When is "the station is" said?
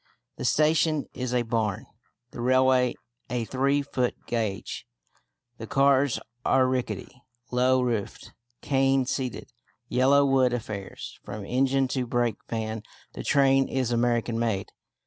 0.37-1.31